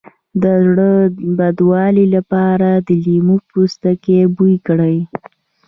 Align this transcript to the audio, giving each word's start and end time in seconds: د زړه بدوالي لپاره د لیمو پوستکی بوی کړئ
د 0.41 0.43
زړه 0.65 0.91
بدوالي 1.37 2.05
لپاره 2.15 2.69
د 2.87 2.89
لیمو 3.05 3.35
پوستکی 3.49 4.19
بوی 4.35 4.55
کړئ 4.67 4.97